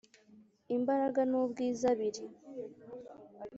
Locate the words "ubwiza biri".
1.41-2.23